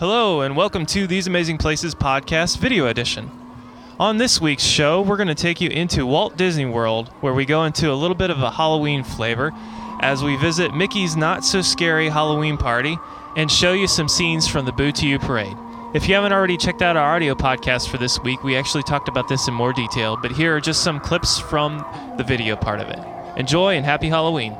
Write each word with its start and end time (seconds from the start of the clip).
Hello, 0.00 0.40
and 0.40 0.56
welcome 0.56 0.86
to 0.86 1.06
These 1.06 1.26
Amazing 1.26 1.58
Places 1.58 1.94
podcast 1.94 2.56
video 2.56 2.86
edition. 2.86 3.30
On 3.98 4.16
this 4.16 4.40
week's 4.40 4.64
show, 4.64 5.02
we're 5.02 5.18
going 5.18 5.28
to 5.28 5.34
take 5.34 5.60
you 5.60 5.68
into 5.68 6.06
Walt 6.06 6.38
Disney 6.38 6.64
World, 6.64 7.08
where 7.20 7.34
we 7.34 7.44
go 7.44 7.64
into 7.64 7.92
a 7.92 7.92
little 7.92 8.14
bit 8.14 8.30
of 8.30 8.42
a 8.42 8.50
Halloween 8.50 9.04
flavor 9.04 9.52
as 10.00 10.24
we 10.24 10.36
visit 10.36 10.74
Mickey's 10.74 11.16
Not 11.16 11.44
So 11.44 11.60
Scary 11.60 12.08
Halloween 12.08 12.56
Party 12.56 12.96
and 13.36 13.52
show 13.52 13.74
you 13.74 13.86
some 13.86 14.08
scenes 14.08 14.48
from 14.48 14.64
the 14.64 14.72
Boo 14.72 14.90
to 14.90 15.06
You 15.06 15.18
parade. 15.18 15.54
If 15.92 16.08
you 16.08 16.14
haven't 16.14 16.32
already 16.32 16.56
checked 16.56 16.80
out 16.80 16.96
our 16.96 17.14
audio 17.14 17.34
podcast 17.34 17.90
for 17.90 17.98
this 17.98 18.18
week, 18.22 18.42
we 18.42 18.56
actually 18.56 18.84
talked 18.84 19.10
about 19.10 19.28
this 19.28 19.48
in 19.48 19.52
more 19.52 19.74
detail, 19.74 20.16
but 20.16 20.32
here 20.32 20.56
are 20.56 20.62
just 20.62 20.82
some 20.82 20.98
clips 20.98 21.38
from 21.38 21.84
the 22.16 22.24
video 22.24 22.56
part 22.56 22.80
of 22.80 22.88
it. 22.88 23.38
Enjoy 23.38 23.76
and 23.76 23.84
happy 23.84 24.08
Halloween. 24.08 24.56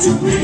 To 0.00 0.14
me. 0.22 0.39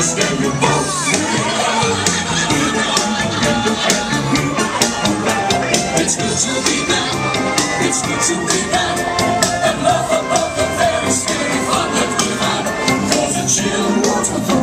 Sustainable. 0.00 0.56
It's 6.00 6.16
good 6.16 6.36
to 6.40 6.52
be 6.64 6.76
back. 6.88 7.12
It's 7.84 8.00
good 8.00 8.20
to 8.28 8.34
be 8.48 8.60
back. 8.72 8.96
And 9.68 9.80
about 10.08 10.56
the 10.56 10.64
very 10.80 11.12
that 11.92 13.44
chill 13.46 13.92
with 14.00 14.48
the 14.48 14.60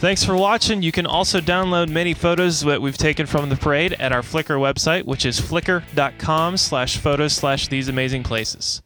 Thanks 0.00 0.24
for 0.24 0.34
watching. 0.34 0.80
You 0.82 0.92
can 0.92 1.04
also 1.04 1.42
download 1.42 1.90
many 1.90 2.14
photos 2.14 2.62
that 2.62 2.80
we've 2.80 2.96
taken 2.96 3.26
from 3.26 3.50
the 3.50 3.56
parade 3.56 3.92
at 4.00 4.12
our 4.12 4.22
Flickr 4.22 4.58
website, 4.58 5.04
which 5.04 5.26
is 5.26 5.38
flickr.com 5.38 6.56
slash 6.56 6.96
photos 6.96 7.34
slash 7.34 7.68
these 7.68 7.88
amazing 7.88 8.22
places. 8.22 8.80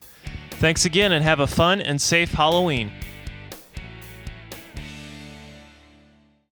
Thanks 0.51 0.85
again 0.85 1.13
and 1.13 1.25
have 1.25 1.39
a 1.39 1.47
fun 1.47 1.81
and 1.81 2.03
safe 2.03 2.33
Halloween. 2.33 2.91